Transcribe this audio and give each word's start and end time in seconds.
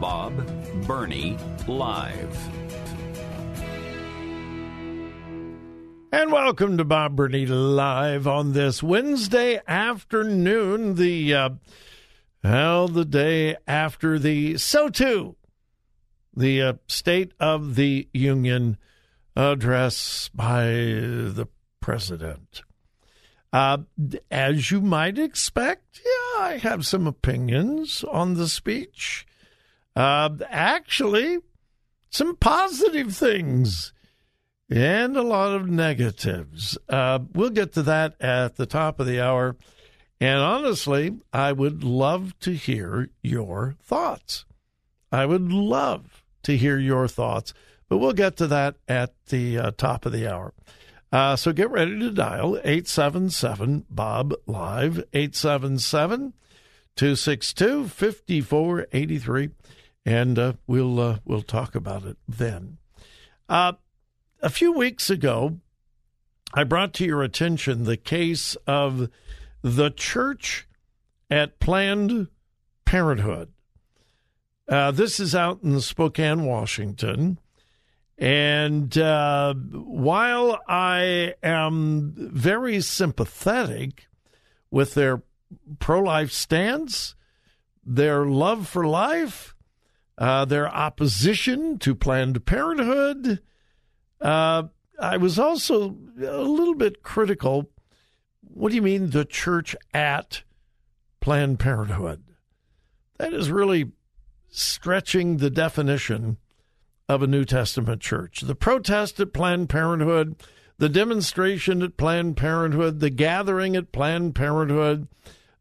Bob 0.00 0.46
Burney 0.86 1.38
Live. 1.66 2.36
And 6.12 6.30
welcome 6.30 6.76
to 6.76 6.84
Bob 6.84 7.16
Burney 7.16 7.46
Live 7.46 8.26
on 8.26 8.52
this 8.52 8.82
Wednesday 8.82 9.60
afternoon, 9.66 10.96
the 10.96 11.34
uh, 11.34 11.50
well, 12.44 12.88
the 12.88 13.04
day 13.04 13.56
after 13.66 14.18
the 14.18 14.58
so 14.58 14.88
too 14.88 15.36
the 16.36 16.60
uh, 16.60 16.72
State 16.86 17.32
of 17.40 17.74
the 17.74 18.08
Union 18.12 18.76
address 19.34 20.30
by 20.34 20.64
the 20.64 21.48
president. 21.80 22.62
Uh, 23.52 23.78
as 24.30 24.70
you 24.70 24.82
might 24.82 25.18
expect, 25.18 26.00
yeah, 26.04 26.42
I 26.42 26.58
have 26.58 26.86
some 26.86 27.06
opinions 27.06 28.04
on 28.04 28.34
the 28.34 28.48
speech. 28.48 29.26
Uh, 29.96 30.28
actually, 30.50 31.38
some 32.10 32.36
positive 32.36 33.16
things 33.16 33.92
and 34.68 35.16
a 35.16 35.22
lot 35.22 35.54
of 35.56 35.68
negatives. 35.68 36.76
Uh, 36.88 37.20
we'll 37.32 37.50
get 37.50 37.72
to 37.72 37.82
that 37.82 38.20
at 38.20 38.56
the 38.56 38.66
top 38.66 39.00
of 39.00 39.06
the 39.06 39.20
hour. 39.20 39.56
And 40.20 40.38
honestly, 40.40 41.16
I 41.32 41.52
would 41.52 41.82
love 41.82 42.38
to 42.40 42.52
hear 42.52 43.08
your 43.22 43.76
thoughts. 43.82 44.44
I 45.12 45.26
would 45.26 45.52
love 45.52 46.24
to 46.42 46.56
hear 46.56 46.78
your 46.78 47.08
thoughts, 47.08 47.54
but 47.88 47.98
we'll 47.98 48.12
get 48.12 48.36
to 48.38 48.46
that 48.48 48.76
at 48.88 49.14
the 49.28 49.58
uh, 49.58 49.70
top 49.76 50.04
of 50.06 50.12
the 50.12 50.30
hour. 50.30 50.52
Uh, 51.12 51.36
so 51.36 51.52
get 51.52 51.70
ready 51.70 51.98
to 51.98 52.10
dial 52.10 52.56
877 52.56 53.86
Bob 53.88 54.34
Live, 54.46 54.98
877 55.12 56.32
262 56.96 57.88
5483, 57.88 59.50
and 60.06 60.38
uh, 60.38 60.52
we'll, 60.68 61.00
uh, 61.00 61.18
we'll 61.24 61.42
talk 61.42 61.74
about 61.74 62.04
it 62.04 62.16
then. 62.28 62.78
Uh, 63.48 63.72
a 64.40 64.48
few 64.48 64.72
weeks 64.72 65.10
ago, 65.10 65.58
I 66.54 66.62
brought 66.62 66.94
to 66.94 67.04
your 67.04 67.22
attention 67.22 67.84
the 67.84 67.96
case 67.96 68.56
of 68.68 69.10
the 69.62 69.90
church 69.90 70.68
at 71.28 71.58
Planned 71.58 72.28
Parenthood. 72.84 73.52
Uh, 74.68 74.92
this 74.92 75.18
is 75.18 75.34
out 75.34 75.62
in 75.64 75.80
Spokane, 75.80 76.44
Washington. 76.44 77.40
And 78.16 78.96
uh, 78.96 79.54
while 79.54 80.60
I 80.68 81.34
am 81.42 82.14
very 82.16 82.80
sympathetic 82.80 84.06
with 84.70 84.94
their 84.94 85.22
pro 85.80 86.00
life 86.00 86.30
stance, 86.30 87.16
their 87.84 88.24
love 88.24 88.68
for 88.68 88.86
life, 88.86 89.55
uh, 90.18 90.44
their 90.44 90.68
opposition 90.68 91.78
to 91.78 91.94
Planned 91.94 92.44
Parenthood, 92.46 93.40
uh, 94.20 94.64
I 94.98 95.16
was 95.16 95.38
also 95.38 95.96
a 96.18 96.42
little 96.42 96.74
bit 96.74 97.02
critical. 97.02 97.70
What 98.40 98.70
do 98.70 98.76
you 98.76 98.82
mean, 98.82 99.10
the 99.10 99.24
church 99.24 99.76
at 99.92 100.42
Planned 101.20 101.58
Parenthood? 101.58 102.22
That 103.18 103.34
is 103.34 103.50
really 103.50 103.92
stretching 104.48 105.36
the 105.36 105.50
definition 105.50 106.38
of 107.08 107.22
a 107.22 107.26
New 107.26 107.44
Testament 107.44 108.00
church. 108.00 108.40
The 108.40 108.54
protest 108.54 109.20
at 109.20 109.32
Planned 109.32 109.68
Parenthood, 109.68 110.36
the 110.78 110.88
demonstration 110.88 111.82
at 111.82 111.96
Planned 111.96 112.36
Parenthood, 112.36 113.00
the 113.00 113.10
gathering 113.10 113.76
at 113.76 113.92
Planned 113.92 114.34
Parenthood, 114.34 115.08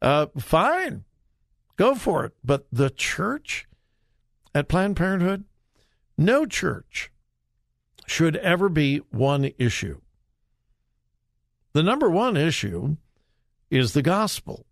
uh, 0.01 0.27
fine, 0.37 1.03
go 1.75 1.95
for 1.95 2.25
it. 2.25 2.33
But 2.43 2.67
the 2.71 2.89
church 2.89 3.67
at 4.55 4.69
Planned 4.69 4.95
Parenthood, 4.95 5.43
no 6.17 6.45
church 6.45 7.11
should 8.07 8.37
ever 8.37 8.69
be 8.69 8.99
one 9.11 9.51
issue. 9.59 9.99
The 11.73 11.83
number 11.83 12.09
one 12.09 12.37
issue 12.37 12.95
is 13.69 13.91
the 13.91 14.01
gospel. 14.01 14.65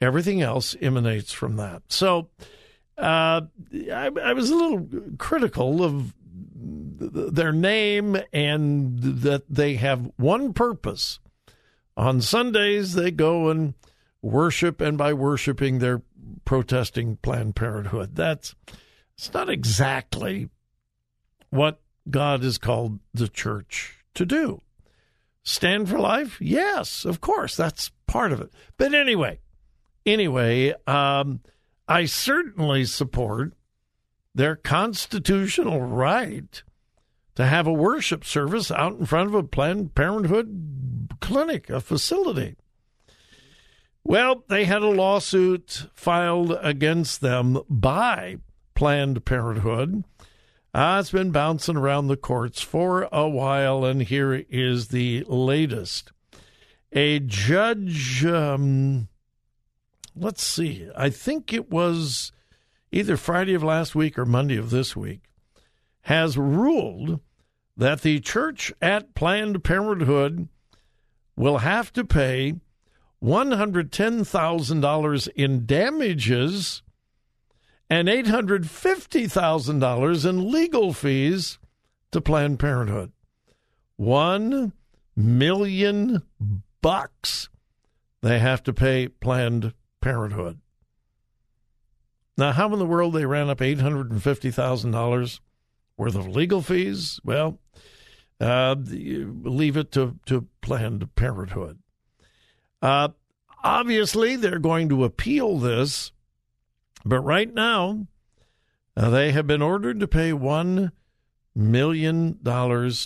Everything 0.00 0.42
else 0.42 0.76
emanates 0.82 1.32
from 1.32 1.56
that. 1.56 1.82
So 1.88 2.28
uh, 2.98 3.40
I, 3.72 4.10
I, 4.22 4.32
was 4.34 4.50
a 4.50 4.54
little 4.54 4.86
critical 5.16 5.82
of 5.82 6.14
their 6.20 7.52
name 7.52 8.18
and 8.32 8.98
that 8.98 9.44
they 9.48 9.76
have 9.76 10.12
one 10.16 10.52
purpose. 10.52 11.18
On 11.96 12.20
Sundays, 12.20 12.94
they 12.94 13.10
go 13.10 13.48
and 13.48 13.74
worship, 14.20 14.80
and 14.80 14.98
by 14.98 15.12
worshiping, 15.12 15.78
they're 15.78 16.02
protesting 16.44 17.16
Planned 17.16 17.56
Parenthood. 17.56 18.16
That's 18.16 18.54
it's 19.16 19.32
not 19.32 19.48
exactly 19.48 20.48
what 21.50 21.80
God 22.10 22.42
has 22.42 22.58
called 22.58 22.98
the 23.12 23.28
church 23.28 24.04
to 24.14 24.26
do. 24.26 24.60
Stand 25.42 25.88
for 25.88 25.98
life? 25.98 26.40
Yes, 26.40 27.04
of 27.04 27.20
course, 27.20 27.56
that's 27.56 27.90
part 28.06 28.32
of 28.32 28.40
it. 28.40 28.50
But 28.76 28.94
anyway, 28.94 29.40
anyway, 30.06 30.74
um, 30.86 31.40
I 31.86 32.06
certainly 32.06 32.84
support 32.86 33.52
their 34.34 34.56
constitutional 34.56 35.80
right 35.82 36.62
to 37.34 37.46
have 37.46 37.66
a 37.66 37.72
worship 37.72 38.24
service 38.24 38.70
out 38.70 38.98
in 38.98 39.06
front 39.06 39.28
of 39.28 39.34
a 39.34 39.42
Planned 39.42 39.94
Parenthood 39.94 41.08
clinic, 41.20 41.68
a 41.68 41.80
facility. 41.80 42.56
Well, 44.02 44.44
they 44.48 44.64
had 44.64 44.82
a 44.82 44.88
lawsuit 44.88 45.86
filed 45.94 46.56
against 46.60 47.20
them 47.20 47.60
by 47.68 48.38
Planned 48.74 49.24
Parenthood. 49.24 50.04
Uh, 50.72 50.98
it's 51.00 51.10
been 51.10 51.30
bouncing 51.30 51.76
around 51.76 52.08
the 52.08 52.16
courts 52.16 52.60
for 52.60 53.08
a 53.12 53.28
while, 53.28 53.84
and 53.84 54.02
here 54.02 54.44
is 54.48 54.88
the 54.88 55.24
latest. 55.28 56.10
A 56.92 57.20
judge 57.20 58.24
um, 58.24 59.08
let's 60.16 60.44
see, 60.44 60.88
I 60.96 61.10
think 61.10 61.52
it 61.52 61.70
was 61.70 62.32
either 62.92 63.16
Friday 63.16 63.54
of 63.54 63.62
last 63.62 63.94
week 63.94 64.18
or 64.18 64.26
Monday 64.26 64.56
of 64.56 64.70
this 64.70 64.96
week, 64.96 65.20
has 66.02 66.36
ruled 66.38 67.20
that 67.76 68.02
the 68.02 68.20
church 68.20 68.72
at 68.80 69.14
Planned 69.14 69.64
Parenthood 69.64 70.48
will 71.36 71.58
have 71.58 71.92
to 71.94 72.04
pay 72.04 72.54
$110,000 73.22 75.28
in 75.34 75.66
damages 75.66 76.82
and 77.90 78.08
$850,000 78.08 80.28
in 80.28 80.50
legal 80.50 80.92
fees 80.92 81.58
to 82.10 82.20
Planned 82.20 82.58
Parenthood. 82.58 83.12
One 83.96 84.72
million 85.16 86.22
bucks 86.80 87.48
they 88.22 88.38
have 88.38 88.62
to 88.62 88.72
pay 88.72 89.08
Planned 89.08 89.74
Parenthood. 90.00 90.60
Now, 92.36 92.52
how 92.52 92.72
in 92.72 92.78
the 92.78 92.86
world 92.86 93.12
they 93.12 93.26
ran 93.26 93.50
up 93.50 93.58
$850,000 93.58 95.40
worth 95.96 96.14
of 96.14 96.26
legal 96.26 96.62
fees? 96.62 97.20
Well, 97.22 97.58
uh, 98.40 98.76
leave 98.78 99.76
it 99.76 99.92
to, 99.92 100.18
to 100.26 100.48
Planned 100.62 101.14
Parenthood. 101.14 101.78
Uh, 102.82 103.10
obviously, 103.62 104.36
they're 104.36 104.58
going 104.58 104.88
to 104.88 105.04
appeal 105.04 105.58
this, 105.58 106.12
but 107.04 107.20
right 107.20 107.52
now, 107.52 108.06
uh, 108.96 109.10
they 109.10 109.32
have 109.32 109.46
been 109.46 109.62
ordered 109.62 110.00
to 110.00 110.08
pay 110.08 110.30
$1 110.30 110.92
million 111.54 112.38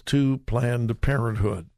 to 0.06 0.38
Planned 0.46 1.00
Parenthood. 1.00 1.68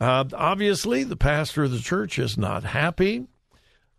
Uh, 0.00 0.24
obviously, 0.32 1.04
the 1.04 1.16
pastor 1.16 1.64
of 1.64 1.70
the 1.70 1.78
church 1.78 2.18
is 2.18 2.36
not 2.36 2.64
happy. 2.64 3.26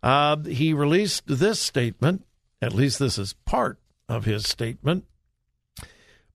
Uh, 0.02 0.36
he 0.44 0.72
released 0.72 1.24
this 1.26 1.58
statement, 1.58 2.24
at 2.60 2.74
least 2.74 2.98
this 2.98 3.18
is 3.18 3.32
part 3.44 3.78
of 4.08 4.24
his 4.24 4.46
statement. 4.46 5.04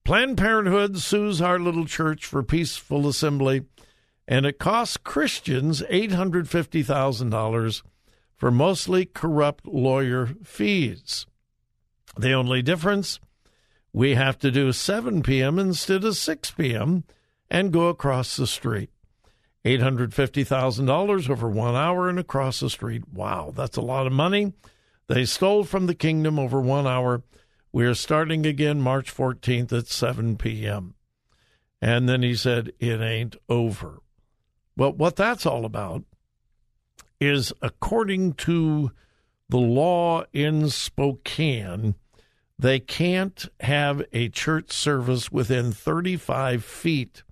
Planned 0.04 0.36
Parenthood 0.36 0.98
sues 0.98 1.40
our 1.40 1.60
little 1.60 1.86
church 1.86 2.26
for 2.26 2.42
peaceful 2.42 3.08
assembly, 3.08 3.64
and 4.26 4.44
it 4.44 4.58
costs 4.58 4.96
Christians 4.96 5.80
$850,000 5.82 7.82
for 8.42 8.50
mostly 8.50 9.04
corrupt 9.04 9.68
lawyer 9.68 10.30
fees. 10.42 11.26
The 12.18 12.32
only 12.32 12.60
difference 12.60 13.20
we 13.92 14.16
have 14.16 14.36
to 14.40 14.50
do 14.50 14.72
7 14.72 15.22
p.m. 15.22 15.60
instead 15.60 16.02
of 16.02 16.16
6 16.16 16.50
p.m. 16.50 17.04
and 17.48 17.72
go 17.72 17.86
across 17.86 18.36
the 18.36 18.48
street. 18.48 18.90
$850,000 19.64 21.30
over 21.30 21.48
one 21.48 21.76
hour 21.76 22.08
and 22.08 22.18
across 22.18 22.58
the 22.58 22.68
street. 22.68 23.04
Wow, 23.12 23.52
that's 23.54 23.76
a 23.76 23.80
lot 23.80 24.08
of 24.08 24.12
money. 24.12 24.54
They 25.06 25.24
stole 25.24 25.62
from 25.62 25.86
the 25.86 25.94
kingdom 25.94 26.36
over 26.36 26.60
one 26.60 26.88
hour. 26.88 27.22
We 27.70 27.84
are 27.84 27.94
starting 27.94 28.44
again 28.44 28.80
March 28.80 29.14
14th 29.14 29.72
at 29.72 29.86
7 29.86 30.36
p.m. 30.36 30.96
And 31.80 32.08
then 32.08 32.24
he 32.24 32.34
said, 32.34 32.72
It 32.80 33.00
ain't 33.00 33.36
over. 33.48 34.00
Well, 34.76 34.94
what 34.94 35.14
that's 35.14 35.46
all 35.46 35.64
about 35.64 36.02
is 37.22 37.52
according 37.62 38.32
to 38.32 38.90
the 39.48 39.58
law 39.58 40.24
in 40.32 40.68
Spokane, 40.68 41.94
they 42.58 42.80
can't 42.80 43.46
have 43.60 44.02
a 44.12 44.28
church 44.28 44.72
service 44.72 45.30
within 45.30 45.70
35 45.70 46.64
feet 46.64 47.22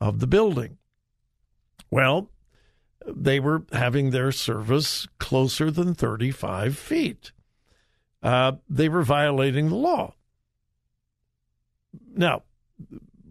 of 0.00 0.18
the 0.18 0.26
building. 0.26 0.78
Well, 1.92 2.28
they 3.06 3.38
were 3.38 3.64
having 3.72 4.10
their 4.10 4.32
service 4.32 5.06
closer 5.18 5.70
than 5.70 5.94
35 5.94 6.76
feet. 6.76 7.30
Uh, 8.22 8.52
they 8.68 8.88
were 8.88 9.04
violating 9.04 9.68
the 9.68 9.76
law. 9.76 10.14
Now, 12.16 12.42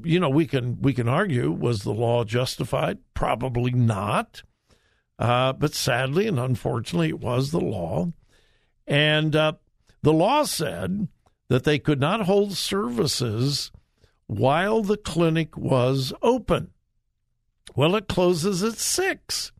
you 0.02 0.20
know, 0.20 0.30
we 0.30 0.48
can 0.48 0.82
we 0.82 0.94
can 0.94 1.10
argue 1.10 1.52
was 1.52 1.84
the 1.84 1.94
law 1.94 2.24
justified? 2.24 3.00
Probably 3.14 3.72
not. 3.72 4.44
Uh, 5.20 5.54
but 5.54 5.76
sadly 5.76 6.28
and 6.28 6.40
unfortunately, 6.40 7.10
it 7.10 7.20
was 7.20 7.52
the 7.52 7.60
law, 7.60 8.12
and 8.88 9.36
uh, 9.36 9.54
the 10.02 10.14
law 10.14 10.44
said 10.44 11.10
that 11.50 11.66
they 11.66 11.78
could 11.78 12.00
not 12.00 12.22
hold 12.22 12.54
services 12.54 13.72
while 14.28 14.82
the 14.82 14.98
clinic 14.98 15.58
was 15.58 16.14
open. 16.22 16.72
Well, 17.76 17.96
it 17.96 18.08
closes 18.08 18.64
at 18.64 18.78
6. 18.78 19.52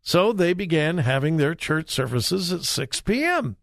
So 0.00 0.32
they 0.32 0.54
began 0.54 0.98
having 0.98 1.36
their 1.36 1.54
church 1.54 1.90
services 1.90 2.52
at 2.52 2.62
6 2.62 3.00
p.m. 3.02 3.56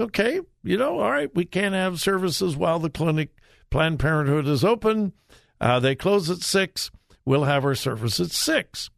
Okay, 0.00 0.40
you 0.64 0.78
know, 0.78 0.98
all 1.00 1.10
right, 1.10 1.34
we 1.34 1.44
can't 1.44 1.74
have 1.74 2.00
services 2.00 2.56
while 2.56 2.78
the 2.78 2.88
clinic, 2.88 3.30
Planned 3.68 3.98
Parenthood 3.98 4.46
is 4.46 4.64
open. 4.64 5.12
Uh, 5.60 5.78
they 5.78 5.94
close 5.94 6.30
at 6.30 6.38
6. 6.38 6.90
We'll 7.24 7.44
have 7.44 7.64
our 7.64 7.74
service 7.74 8.18
at 8.18 8.30
6. 8.30 8.90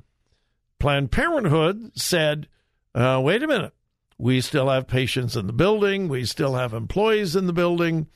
Planned 0.84 1.10
Parenthood 1.10 1.92
said, 1.94 2.46
uh, 2.94 3.18
wait 3.24 3.42
a 3.42 3.46
minute. 3.46 3.72
We 4.18 4.42
still 4.42 4.68
have 4.68 4.86
patients 4.86 5.34
in 5.34 5.46
the 5.46 5.54
building. 5.54 6.08
We 6.08 6.26
still 6.26 6.56
have 6.56 6.74
employees 6.74 7.34
in 7.34 7.46
the 7.46 7.54
building. 7.54 8.08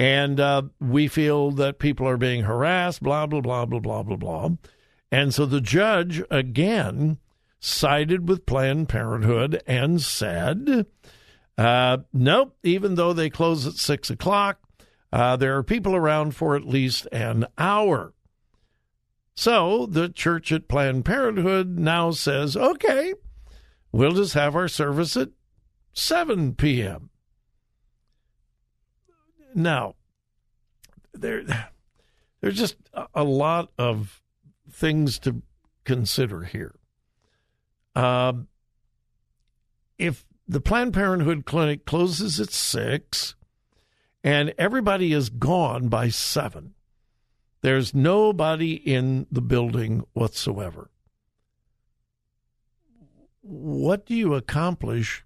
And 0.00 0.40
uh, 0.40 0.62
we 0.80 1.06
feel 1.06 1.52
that 1.52 1.78
people 1.78 2.08
are 2.08 2.16
being 2.16 2.42
harassed, 2.42 3.04
blah, 3.04 3.26
blah, 3.26 3.40
blah, 3.40 3.66
blah, 3.66 3.78
blah, 3.78 4.02
blah, 4.02 4.16
blah. 4.16 4.50
And 5.12 5.32
so 5.32 5.46
the 5.46 5.60
judge 5.60 6.20
again 6.28 7.18
sided 7.60 8.28
with 8.28 8.46
Planned 8.46 8.88
Parenthood 8.88 9.62
and 9.64 10.02
said, 10.02 10.86
uh, 11.56 11.98
nope, 12.12 12.56
even 12.64 12.96
though 12.96 13.12
they 13.12 13.30
close 13.30 13.64
at 13.64 13.74
six 13.74 14.10
o'clock, 14.10 14.58
uh, 15.12 15.36
there 15.36 15.56
are 15.56 15.62
people 15.62 15.94
around 15.94 16.34
for 16.34 16.56
at 16.56 16.64
least 16.64 17.06
an 17.12 17.46
hour. 17.56 18.12
So 19.38 19.86
the 19.86 20.08
church 20.08 20.50
at 20.50 20.66
Planned 20.66 21.04
Parenthood 21.04 21.78
now 21.78 22.10
says, 22.10 22.56
okay, 22.56 23.14
we'll 23.92 24.10
just 24.10 24.34
have 24.34 24.56
our 24.56 24.66
service 24.66 25.16
at 25.16 25.28
7 25.92 26.56
p.m. 26.56 27.10
Now, 29.54 29.94
there, 31.14 31.44
there's 32.40 32.58
just 32.58 32.78
a 33.14 33.22
lot 33.22 33.70
of 33.78 34.20
things 34.68 35.20
to 35.20 35.40
consider 35.84 36.42
here. 36.42 36.74
Um, 37.94 38.48
if 39.98 40.26
the 40.48 40.60
Planned 40.60 40.94
Parenthood 40.94 41.46
clinic 41.46 41.84
closes 41.86 42.40
at 42.40 42.50
six 42.50 43.36
and 44.24 44.52
everybody 44.58 45.12
is 45.12 45.30
gone 45.30 45.86
by 45.86 46.08
seven, 46.08 46.74
there's 47.60 47.94
nobody 47.94 48.74
in 48.74 49.26
the 49.30 49.40
building 49.40 50.04
whatsoever. 50.12 50.90
What 53.42 54.06
do 54.06 54.14
you 54.14 54.34
accomplish 54.34 55.24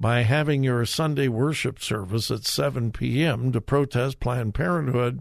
by 0.00 0.22
having 0.22 0.64
your 0.64 0.86
Sunday 0.86 1.28
worship 1.28 1.78
service 1.78 2.30
at 2.30 2.46
7 2.46 2.90
p.m. 2.90 3.52
to 3.52 3.60
protest 3.60 4.18
Planned 4.18 4.54
Parenthood 4.54 5.20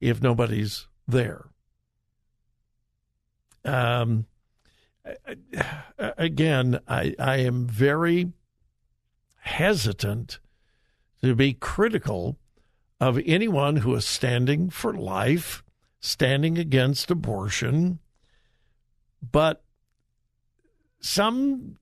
if 0.00 0.22
nobody's 0.22 0.88
there. 1.06 1.44
Um, 3.62 4.24
again, 5.98 6.80
I, 6.88 7.14
I 7.18 7.36
am 7.38 7.66
very 7.66 8.32
hesitant 9.40 10.38
to 11.22 11.34
be 11.34 11.52
critical 11.52 12.38
of 13.00 13.18
anyone 13.24 13.76
who 13.76 13.94
is 13.94 14.04
standing 14.04 14.68
for 14.70 14.92
life, 14.92 15.64
standing 16.00 16.58
against 16.58 17.10
abortion, 17.10 17.98
but 19.22 19.62
sometimes 21.00 21.76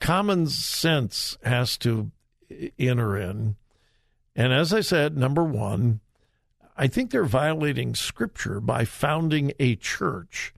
common 0.00 0.46
sense 0.46 1.38
has 1.42 1.78
to 1.78 2.10
enter 2.78 3.16
in. 3.16 3.56
And 4.36 4.52
as 4.52 4.72
I 4.72 4.80
said, 4.80 5.16
number 5.16 5.44
one, 5.44 6.00
I 6.76 6.86
think 6.86 7.10
they're 7.10 7.24
violating 7.24 7.94
scripture 7.94 8.60
by 8.60 8.84
founding 8.84 9.52
a 9.58 9.76
church 9.76 10.54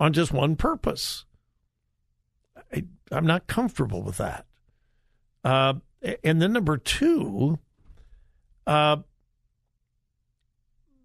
on 0.00 0.12
just 0.12 0.32
one 0.32 0.56
purpose. 0.56 1.24
I, 2.72 2.84
am 3.10 3.26
not 3.26 3.46
comfortable 3.46 4.02
with 4.02 4.18
that. 4.18 4.46
Uh, 5.44 5.74
and 6.22 6.40
then 6.40 6.52
number 6.52 6.76
two, 6.76 7.58
uh, 8.66 8.98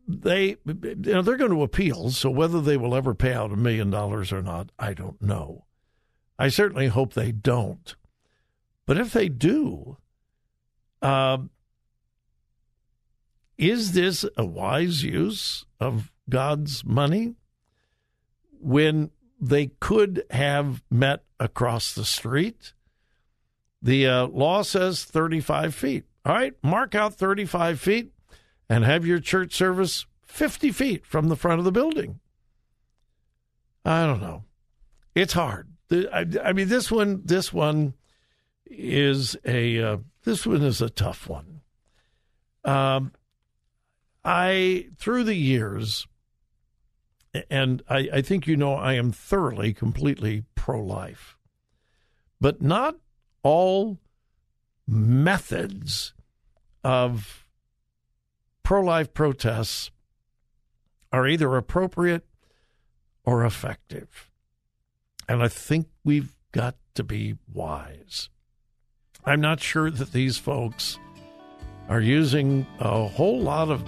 they 0.08 0.58
you 0.66 0.96
know 0.96 1.22
they're 1.22 1.38
going 1.38 1.52
to 1.52 1.64
appeal. 1.64 2.10
So 2.12 2.30
whether 2.30 2.62
they 2.62 2.78
will 2.78 2.96
ever 2.96 3.14
pay 3.14 3.34
out 3.34 3.52
a 3.52 3.58
million 3.58 3.90
dollars 3.90 4.32
or 4.32 4.42
not, 4.42 4.72
I 4.78 4.94
don't 4.94 5.22
know. 5.22 5.66
I 6.38 6.50
certainly 6.50 6.88
hope 6.88 7.14
they 7.14 7.32
don't. 7.32 7.96
But 8.86 8.98
if 8.98 9.14
they 9.14 9.30
do, 9.30 9.98
uh, 11.02 11.38
is 13.58 13.94
this 13.94 14.26
a 14.36 14.46
wise 14.46 15.04
use 15.04 15.66
of 15.80 16.12
God's 16.30 16.84
money? 16.84 17.36
When 18.60 19.12
they 19.44 19.68
could 19.82 20.24
have 20.30 20.82
met 20.90 21.24
across 21.38 21.94
the 21.94 22.06
street. 22.06 22.74
The 23.84 24.08
uh, 24.08 24.28
law 24.28 24.62
says 24.63 25.04
35 25.04 25.75
feet. 25.75 26.06
All 26.25 26.34
right, 26.34 26.54
mark 26.63 26.96
out 26.96 27.16
35 27.16 27.82
feet 27.82 28.13
and 28.70 28.86
have 28.86 29.06
your 29.06 29.20
church 29.20 29.54
service 29.54 30.06
50 30.25 30.72
feet 30.72 31.06
from 31.06 31.28
the 31.28 31.36
front 31.36 31.60
of 31.60 31.66
the 31.66 31.72
building. 31.72 32.22
I 33.84 34.06
don't 34.06 34.22
know. 34.22 34.46
It's 35.13 35.34
hard. 35.34 35.68
I, 35.92 36.25
I 36.42 36.54
mean, 36.54 36.70
this 36.70 36.90
one, 36.90 37.24
this 37.25 37.52
one 37.52 37.94
is 38.66 39.36
a, 39.44 39.84
uh, 39.84 39.98
this 40.24 40.48
one 40.48 40.62
is 40.62 40.82
a 40.82 40.90
tough 40.90 41.28
one. 41.28 41.60
Um, 42.63 43.12
I, 44.24 44.88
through 44.98 45.25
the 45.25 45.36
years, 45.36 46.08
and 47.50 47.84
I, 47.90 48.10
I 48.13 48.22
think 48.22 48.48
you 48.48 48.56
know 48.56 48.75
I 48.75 48.94
am 48.94 49.12
thoroughly, 49.12 49.74
completely 49.74 50.46
pro 50.56 50.82
life, 50.82 51.38
but 52.40 52.62
not 52.62 52.96
all 53.44 54.00
methods 54.88 56.14
of 56.84 57.46
pro 58.64 58.82
life 58.82 59.14
protests 59.14 59.92
are 61.12 61.28
either 61.28 61.56
appropriate 61.56 62.26
or 63.24 63.46
effective. 63.46 64.32
And 65.30 65.42
I 65.42 65.48
think 65.48 65.88
we've 66.04 66.34
got 66.52 66.76
to 66.96 67.04
be 67.04 67.36
wise. 67.52 68.30
I'm 69.26 69.40
not 69.40 69.62
sure 69.62 69.90
that 69.90 70.12
these 70.12 70.38
folks 70.38 71.00
are 71.88 72.02
using 72.02 72.66
a 72.80 73.08
whole 73.08 73.40
lot 73.40 73.70
of 73.70 73.88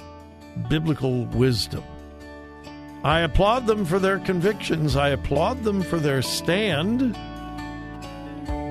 biblical 0.69 1.25
wisdom. 1.25 1.83
I 3.03 3.21
applaud 3.21 3.67
them 3.67 3.85
for 3.85 3.99
their 3.99 4.19
convictions, 4.19 4.95
I 4.95 5.09
applaud 5.09 5.63
them 5.63 5.81
for 5.83 5.99
their 5.99 6.21
stand, 6.21 7.15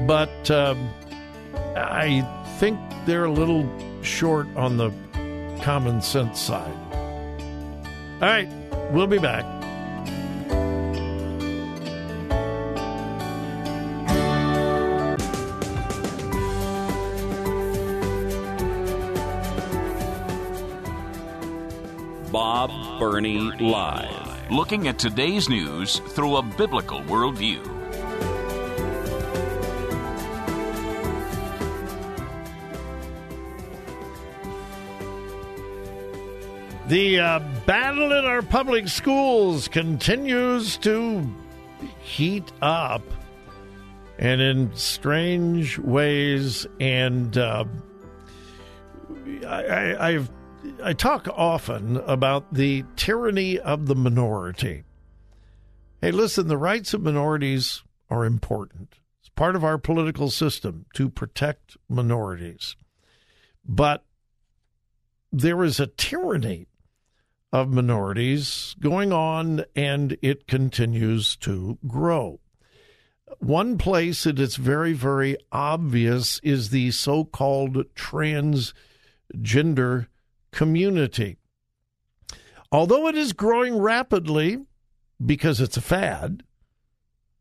but 0.06 0.50
um, 0.50 0.90
I 1.76 2.22
think 2.58 2.78
they're 3.06 3.24
a 3.24 3.32
little 3.32 3.68
short 4.02 4.46
on 4.56 4.76
the 4.76 4.90
common 5.62 6.02
sense 6.02 6.40
side. 6.40 6.76
All 8.20 8.28
right, 8.28 8.48
we'll 8.90 9.06
be 9.06 9.18
back. 9.18 9.44
Bob 22.34 22.98
Burney 22.98 23.38
Live. 23.38 24.50
Looking 24.50 24.88
at 24.88 24.98
today's 24.98 25.48
news 25.48 26.00
through 26.00 26.36
a 26.36 26.42
biblical 26.42 27.00
worldview. 27.02 27.83
The 36.94 37.18
uh, 37.18 37.40
battle 37.66 38.12
in 38.12 38.24
our 38.24 38.40
public 38.40 38.86
schools 38.86 39.66
continues 39.66 40.76
to 40.76 41.28
heat 41.98 42.52
up 42.62 43.02
and 44.16 44.40
in 44.40 44.76
strange 44.76 45.76
ways. 45.76 46.68
And 46.78 47.36
uh, 47.36 47.64
I, 49.44 50.12
I've 50.12 50.30
I 50.84 50.92
talk 50.92 51.26
often 51.34 51.96
about 51.96 52.54
the 52.54 52.84
tyranny 52.94 53.58
of 53.58 53.86
the 53.86 53.96
minority. 53.96 54.84
Hey, 56.00 56.12
listen, 56.12 56.46
the 56.46 56.56
rights 56.56 56.94
of 56.94 57.02
minorities 57.02 57.82
are 58.08 58.24
important. 58.24 59.00
It's 59.18 59.30
part 59.30 59.56
of 59.56 59.64
our 59.64 59.78
political 59.78 60.30
system 60.30 60.86
to 60.94 61.08
protect 61.08 61.76
minorities. 61.88 62.76
But 63.66 64.04
there 65.32 65.64
is 65.64 65.80
a 65.80 65.88
tyranny 65.88 66.68
of 67.54 67.72
minorities 67.72 68.76
going 68.80 69.12
on, 69.12 69.64
and 69.76 70.18
it 70.20 70.48
continues 70.48 71.36
to 71.36 71.78
grow. 71.86 72.40
One 73.38 73.78
place 73.78 74.24
that 74.24 74.40
it's 74.40 74.56
very, 74.56 74.92
very 74.92 75.36
obvious 75.52 76.40
is 76.42 76.70
the 76.70 76.90
so 76.90 77.24
called 77.24 77.76
transgender 77.94 80.08
community. 80.50 81.36
Although 82.72 83.06
it 83.06 83.14
is 83.14 83.32
growing 83.32 83.78
rapidly 83.78 84.58
because 85.24 85.60
it's 85.60 85.76
a 85.76 85.80
fad, 85.80 86.42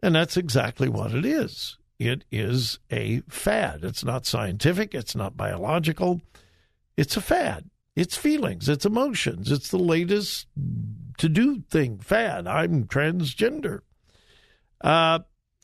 and 0.04 0.14
that's 0.14 0.38
exactly 0.38 0.90
what 0.90 1.16
it 1.16 1.26
is. 1.26 1.80
It 1.98 2.24
is 2.32 2.78
a 2.92 3.24
fad. 3.30 3.84
It's 3.84 4.04
not 4.04 4.28
scientific, 4.28 4.94
it's 4.94 5.16
not 5.16 5.36
biological, 5.36 6.22
it's 6.98 7.18
a 7.18 7.22
fad. 7.22 7.68
It's 7.96 8.18
feelings, 8.18 8.68
it's 8.68 8.86
emotions, 8.86 9.52
it's 9.52 9.70
the 9.70 9.78
latest 9.78 10.48
to 11.18 11.30
do 11.30 11.62
thing, 11.70 12.00
fad. 12.00 12.48
I'm 12.48 12.86
transgender. 12.86 13.82
Uh, 14.82 15.20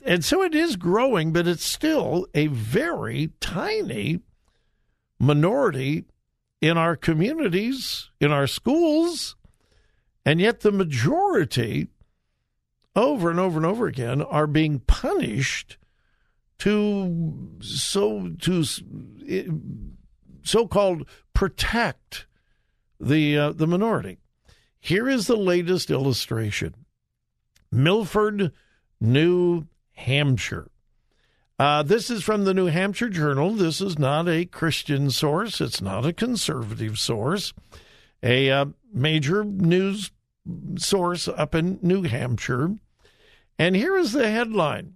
and 0.06 0.24
so 0.24 0.44
it 0.44 0.54
is 0.54 0.76
growing, 0.76 1.34
but 1.34 1.48
it's 1.48 1.64
still 1.64 2.28
a 2.34 2.48
very 2.48 3.32
tiny 3.40 4.22
minority 5.20 6.06
in 6.62 6.78
our 6.78 6.96
communities, 6.96 8.10
in 8.20 8.32
our 8.32 8.48
schools, 8.48 9.36
and 10.26 10.40
yet 10.40 10.60
the 10.62 10.72
majority, 10.72 11.88
over 12.96 13.30
and 13.30 13.40
over 13.40 13.58
and 13.58 13.66
over 13.66 13.88
again, 13.88 14.22
are 14.22 14.48
being 14.48 14.80
punished 14.80 15.78
to 16.60 17.58
so 17.62 18.30
to 18.40 18.64
so-called 20.50 21.08
protect 21.34 22.26
the 23.00 23.38
uh, 23.38 23.52
the 23.52 23.68
minority. 23.68 24.18
Here 24.80 25.08
is 25.08 25.28
the 25.28 25.36
latest 25.36 25.90
illustration: 25.90 26.74
Milford, 27.72 28.52
New 29.00 29.68
Hampshire. 29.94 30.70
Uh, 31.58 31.84
this 31.84 32.10
is 32.10 32.24
from 32.24 32.46
the 32.46 32.54
New 32.54 32.68
Hampshire 32.68 33.10
Journal. 33.10 33.52
This 33.52 33.82
is 33.82 34.00
not 34.00 34.30
a 34.30 34.46
Christian 34.46 35.12
source. 35.12 35.60
It's 35.60 35.82
not 35.82 36.06
a 36.06 36.14
conservative 36.14 36.98
source. 36.98 37.54
A 38.24 38.50
uh, 38.50 38.66
major 38.94 39.44
news 39.44 40.12
source 40.78 41.28
up 41.28 41.54
in 41.54 41.80
New 41.82 42.04
Hampshire. 42.04 42.76
And 43.58 43.76
here 43.76 43.98
is 43.98 44.14
the 44.14 44.30
headline 44.30 44.94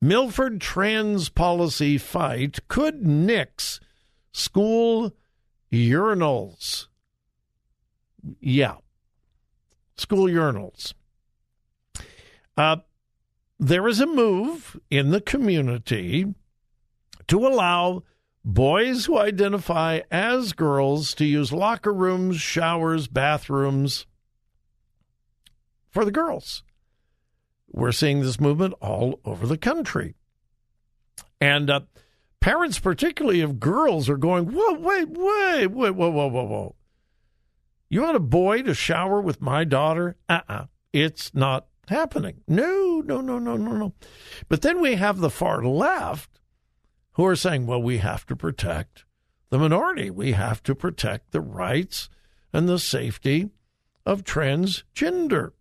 Milford 0.00 0.60
trans 0.60 1.28
policy 1.28 1.96
fight 1.96 2.58
could 2.68 3.06
nix 3.06 3.80
school 4.34 5.14
urinals. 5.72 6.88
Yeah, 8.40 8.76
school 9.96 10.26
urinals. 10.26 10.92
Uh, 12.56 12.76
there 13.58 13.88
is 13.88 14.00
a 14.00 14.06
move 14.06 14.78
in 14.90 15.10
the 15.10 15.20
community 15.20 16.34
to 17.28 17.46
allow 17.46 18.02
boys 18.44 19.06
who 19.06 19.18
identify 19.18 20.00
as 20.10 20.52
girls 20.52 21.14
to 21.14 21.24
use 21.24 21.52
locker 21.52 21.92
rooms, 21.92 22.40
showers, 22.40 23.06
bathrooms 23.06 24.06
for 25.90 26.04
the 26.04 26.10
girls. 26.10 26.62
We're 27.70 27.92
seeing 27.92 28.20
this 28.20 28.38
movement 28.38 28.74
all 28.80 29.20
over 29.24 29.46
the 29.46 29.58
country. 29.58 30.14
And 31.40 31.70
uh, 31.70 31.80
parents, 32.44 32.78
particularly 32.78 33.40
of 33.40 33.58
girls, 33.58 34.06
are 34.06 34.18
going, 34.18 34.52
whoa, 34.52 34.74
wait, 34.74 35.08
wait, 35.08 35.66
wait, 35.68 35.90
whoa, 35.90 36.10
whoa, 36.10 36.26
whoa, 36.26 36.44
whoa. 36.44 36.74
You 37.88 38.02
want 38.02 38.16
a 38.16 38.20
boy 38.20 38.60
to 38.64 38.74
shower 38.74 39.18
with 39.18 39.40
my 39.40 39.64
daughter? 39.64 40.16
Uh 40.28 40.40
uh-uh. 40.46 40.54
uh. 40.54 40.66
It's 40.92 41.34
not 41.34 41.68
happening. 41.88 42.42
No, 42.46 43.02
no, 43.02 43.22
no, 43.22 43.38
no, 43.38 43.56
no, 43.56 43.72
no. 43.72 43.94
But 44.46 44.60
then 44.60 44.82
we 44.82 44.96
have 44.96 45.20
the 45.20 45.30
far 45.30 45.64
left 45.64 46.38
who 47.12 47.24
are 47.24 47.34
saying, 47.34 47.66
well, 47.66 47.80
we 47.80 47.98
have 47.98 48.26
to 48.26 48.36
protect 48.36 49.06
the 49.48 49.58
minority. 49.58 50.10
We 50.10 50.32
have 50.32 50.62
to 50.64 50.74
protect 50.74 51.32
the 51.32 51.40
rights 51.40 52.10
and 52.52 52.68
the 52.68 52.78
safety 52.78 53.48
of 54.04 54.22
transgender. 54.22 55.52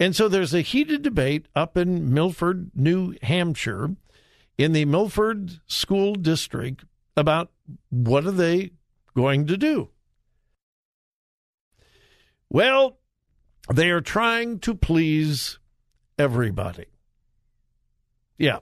And 0.00 0.16
so 0.16 0.26
there's 0.26 0.54
a 0.54 0.62
heated 0.62 1.02
debate 1.02 1.48
up 1.54 1.76
in 1.76 2.14
Milford, 2.14 2.70
New 2.74 3.14
Hampshire, 3.20 3.90
in 4.58 4.72
the 4.72 4.84
Milford 4.84 5.60
School 5.66 6.14
District 6.14 6.84
about 7.16 7.50
what 7.88 8.26
are 8.26 8.32
they 8.32 8.72
going 9.16 9.46
to 9.46 9.56
do. 9.56 9.88
Well, 12.50 12.98
they 13.72 13.90
are 13.90 14.00
trying 14.00 14.58
to 14.60 14.74
please 14.74 15.58
everybody. 16.18 16.86
Yeah. 18.36 18.58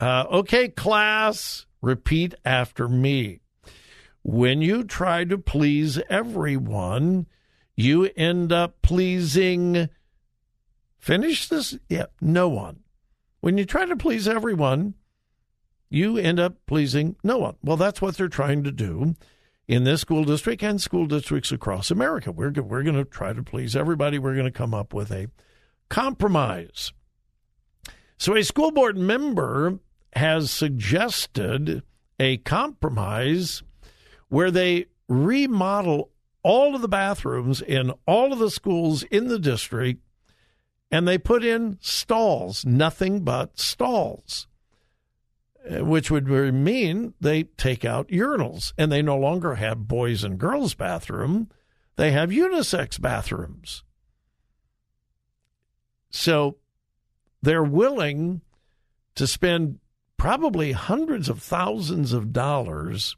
Uh, 0.00 0.24
okay, 0.30 0.68
class, 0.68 1.66
repeat 1.80 2.34
after 2.44 2.88
me. 2.88 3.40
When 4.22 4.62
you 4.62 4.84
try 4.84 5.24
to 5.24 5.36
please 5.36 6.00
everyone, 6.08 7.26
you 7.76 8.10
end 8.16 8.52
up 8.52 8.80
pleasing 8.82 9.88
finish 10.98 11.48
this? 11.48 11.76
Yeah, 11.88 12.06
no 12.20 12.48
one. 12.48 12.80
When 13.40 13.58
you 13.58 13.64
try 13.64 13.86
to 13.86 13.96
please 13.96 14.28
everyone, 14.28 14.94
you 15.92 16.16
end 16.16 16.40
up 16.40 16.54
pleasing 16.66 17.16
no 17.22 17.38
one. 17.38 17.56
Well, 17.62 17.76
that's 17.76 18.00
what 18.00 18.16
they're 18.16 18.28
trying 18.28 18.64
to 18.64 18.72
do 18.72 19.14
in 19.68 19.84
this 19.84 20.00
school 20.00 20.24
district 20.24 20.62
and 20.62 20.80
school 20.80 21.06
districts 21.06 21.52
across 21.52 21.90
America. 21.90 22.32
We're, 22.32 22.50
we're 22.50 22.82
going 22.82 22.96
to 22.96 23.04
try 23.04 23.32
to 23.32 23.42
please 23.42 23.76
everybody. 23.76 24.18
We're 24.18 24.34
going 24.34 24.46
to 24.46 24.50
come 24.50 24.74
up 24.74 24.94
with 24.94 25.10
a 25.10 25.28
compromise. 25.88 26.92
So, 28.18 28.36
a 28.36 28.44
school 28.44 28.70
board 28.70 28.96
member 28.96 29.78
has 30.14 30.50
suggested 30.50 31.82
a 32.18 32.36
compromise 32.38 33.62
where 34.28 34.50
they 34.50 34.86
remodel 35.08 36.10
all 36.42 36.74
of 36.74 36.82
the 36.82 36.88
bathrooms 36.88 37.60
in 37.60 37.92
all 38.06 38.32
of 38.32 38.38
the 38.38 38.50
schools 38.50 39.02
in 39.04 39.28
the 39.28 39.38
district 39.38 40.00
and 40.90 41.08
they 41.08 41.16
put 41.16 41.42
in 41.42 41.78
stalls, 41.80 42.66
nothing 42.66 43.24
but 43.24 43.58
stalls, 43.58 44.46
Uh, 45.70 45.84
which 45.84 46.10
would 46.10 46.26
mean 46.26 47.14
they 47.20 47.44
take 47.44 47.84
out 47.84 48.08
urinals 48.08 48.72
and 48.76 48.90
they 48.90 49.00
no 49.00 49.16
longer 49.16 49.54
have 49.54 49.86
boys 49.86 50.24
and 50.24 50.38
girls 50.38 50.74
bathroom, 50.74 51.48
they 51.94 52.10
have 52.10 52.30
unisex 52.30 53.00
bathrooms. 53.00 53.84
So 56.10 56.56
they're 57.42 57.62
willing 57.62 58.40
to 59.14 59.26
spend 59.26 59.78
probably 60.16 60.72
hundreds 60.72 61.28
of 61.28 61.40
thousands 61.40 62.12
of 62.12 62.32
dollars 62.32 63.16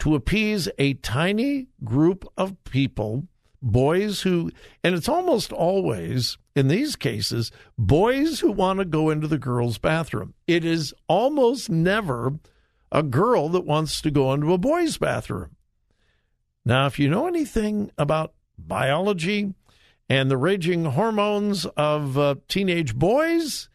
to 0.00 0.14
appease 0.14 0.68
a 0.78 0.94
tiny 0.94 1.68
group 1.84 2.26
of 2.36 2.62
people, 2.64 3.28
boys 3.62 4.22
who, 4.22 4.50
and 4.82 4.94
it's 4.94 5.08
almost 5.08 5.52
always, 5.52 6.36
in 6.54 6.68
these 6.68 6.96
cases, 6.96 7.52
boys 7.78 8.40
who 8.40 8.50
want 8.50 8.80
to 8.80 8.84
go 8.84 9.08
into 9.08 9.28
the 9.28 9.38
girls' 9.38 9.78
bathroom. 9.78 10.34
It 10.46 10.64
is 10.64 10.92
almost 11.08 11.70
never 11.70 12.38
a 12.90 13.02
girl 13.02 13.48
that 13.50 13.64
wants 13.64 14.00
to 14.02 14.10
go 14.10 14.32
into 14.32 14.52
a 14.52 14.58
boys' 14.58 14.98
bathroom. 14.98 15.56
Now, 16.64 16.86
if 16.86 16.98
you 16.98 17.08
know 17.08 17.26
anything 17.26 17.90
about 17.96 18.34
biology 18.58 19.54
and 20.08 20.30
the 20.30 20.36
raging 20.36 20.84
hormones 20.84 21.64
of 21.64 22.18
uh, 22.18 22.34
teenage 22.48 22.94
boys, 22.94 23.68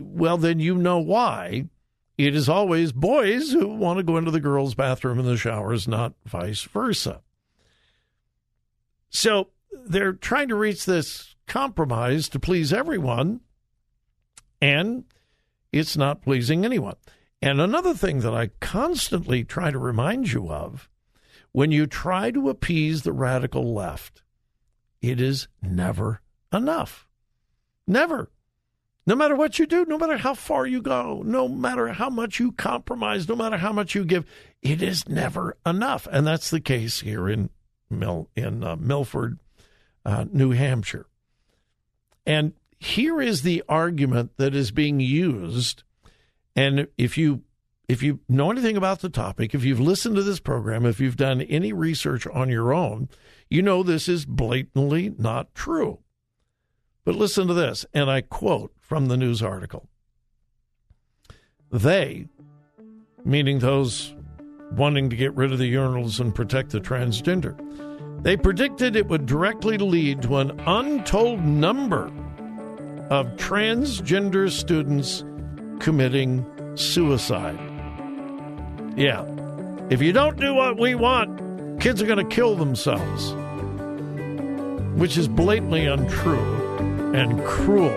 well, 0.00 0.38
then 0.38 0.60
you 0.60 0.76
know 0.76 0.98
why. 0.98 1.66
It 2.16 2.34
is 2.34 2.48
always 2.48 2.90
boys 2.90 3.52
who 3.52 3.68
want 3.68 3.98
to 3.98 4.02
go 4.02 4.16
into 4.16 4.32
the 4.32 4.40
girls' 4.40 4.74
bathroom 4.74 5.20
in 5.20 5.26
the 5.26 5.36
showers, 5.36 5.86
not 5.86 6.14
vice 6.24 6.62
versa. 6.62 7.20
So 9.10 9.48
they're 9.86 10.12
trying 10.12 10.48
to 10.48 10.54
reach 10.54 10.84
this 10.84 11.34
compromise 11.46 12.28
to 12.30 12.38
please 12.38 12.72
everyone, 12.72 13.40
and 14.60 15.04
it's 15.72 15.96
not 15.96 16.22
pleasing 16.22 16.64
anyone. 16.64 16.96
And 17.40 17.60
another 17.60 17.94
thing 17.94 18.20
that 18.20 18.34
I 18.34 18.50
constantly 18.60 19.44
try 19.44 19.70
to 19.70 19.78
remind 19.78 20.32
you 20.32 20.50
of 20.50 20.88
when 21.52 21.70
you 21.72 21.86
try 21.86 22.30
to 22.30 22.48
appease 22.48 23.02
the 23.02 23.12
radical 23.12 23.72
left, 23.74 24.22
it 25.00 25.20
is 25.20 25.48
never 25.62 26.20
enough. 26.52 27.06
Never. 27.86 28.30
No 29.06 29.16
matter 29.16 29.34
what 29.34 29.58
you 29.58 29.66
do, 29.66 29.86
no 29.86 29.96
matter 29.96 30.18
how 30.18 30.34
far 30.34 30.66
you 30.66 30.82
go, 30.82 31.22
no 31.24 31.48
matter 31.48 31.88
how 31.88 32.10
much 32.10 32.38
you 32.38 32.52
compromise, 32.52 33.26
no 33.26 33.36
matter 33.36 33.56
how 33.56 33.72
much 33.72 33.94
you 33.94 34.04
give, 34.04 34.26
it 34.60 34.82
is 34.82 35.08
never 35.08 35.56
enough. 35.64 36.06
And 36.10 36.26
that's 36.26 36.50
the 36.50 36.60
case 36.60 37.00
here 37.00 37.28
in 37.28 37.48
Mil- 37.90 38.28
in 38.36 38.62
uh, 38.64 38.76
Milford, 38.76 39.38
uh, 40.04 40.24
New 40.32 40.50
Hampshire. 40.50 41.06
And 42.26 42.52
here 42.78 43.20
is 43.20 43.42
the 43.42 43.62
argument 43.68 44.32
that 44.36 44.54
is 44.54 44.70
being 44.70 45.00
used. 45.00 45.82
And 46.54 46.88
if 46.96 47.16
you 47.16 47.42
if 47.88 48.02
you 48.02 48.20
know 48.28 48.50
anything 48.50 48.76
about 48.76 49.00
the 49.00 49.08
topic, 49.08 49.54
if 49.54 49.64
you've 49.64 49.80
listened 49.80 50.14
to 50.16 50.22
this 50.22 50.40
program, 50.40 50.84
if 50.84 51.00
you've 51.00 51.16
done 51.16 51.40
any 51.40 51.72
research 51.72 52.26
on 52.26 52.50
your 52.50 52.74
own, 52.74 53.08
you 53.48 53.62
know 53.62 53.82
this 53.82 54.08
is 54.08 54.26
blatantly 54.26 55.14
not 55.16 55.54
true. 55.54 56.00
But 57.04 57.14
listen 57.14 57.48
to 57.48 57.54
this, 57.54 57.86
and 57.94 58.10
I 58.10 58.20
quote 58.20 58.72
from 58.78 59.06
the 59.06 59.16
news 59.16 59.42
article. 59.42 59.88
They, 61.72 62.28
meaning 63.24 63.60
those 63.60 64.14
wanting 64.72 65.10
to 65.10 65.16
get 65.16 65.34
rid 65.34 65.52
of 65.52 65.58
the 65.58 65.72
urinals 65.72 66.20
and 66.20 66.34
protect 66.34 66.70
the 66.70 66.80
transgender, 66.80 67.56
they 68.22 68.36
predicted 68.36 68.96
it 68.96 69.06
would 69.06 69.26
directly 69.26 69.78
lead 69.78 70.22
to 70.22 70.38
an 70.38 70.58
untold 70.66 71.44
number 71.44 72.06
of 73.10 73.26
transgender 73.36 74.50
students 74.50 75.24
committing 75.80 76.44
suicide. 76.76 77.58
Yeah. 78.96 79.24
If 79.90 80.02
you 80.02 80.12
don't 80.12 80.38
do 80.38 80.54
what 80.54 80.78
we 80.78 80.94
want, 80.94 81.80
kids 81.80 82.02
are 82.02 82.06
going 82.06 82.18
to 82.18 82.34
kill 82.34 82.56
themselves, 82.56 83.32
which 85.00 85.16
is 85.16 85.28
blatantly 85.28 85.86
untrue 85.86 87.14
and 87.14 87.42
cruel. 87.44 87.96